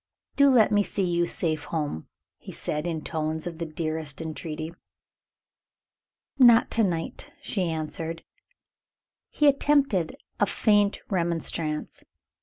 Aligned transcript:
"Do 0.35 0.49
let 0.49 0.71
me 0.71 0.81
see 0.81 1.03
you 1.03 1.27
safe 1.27 1.65
home!" 1.65 2.07
he 2.39 2.51
said, 2.51 2.87
in 2.87 3.03
tones 3.03 3.45
of 3.45 3.59
the 3.59 3.67
tenderest 3.67 4.19
entreaty. 4.19 4.71
"Not 6.39 6.71
to 6.71 6.83
night," 6.83 7.31
she 7.39 7.69
answered. 7.69 8.23
He 9.29 9.47
attempted 9.47 10.15
a 10.39 10.47
faint 10.47 10.97
remonstrance. 11.11 12.03